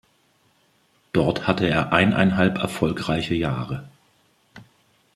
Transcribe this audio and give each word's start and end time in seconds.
Dort 1.13 1.45
hatte 1.47 1.67
er 1.67 1.93
eineinhalb 1.93 2.57
erfolgreiche 2.57 3.35
Jahre. 3.35 3.87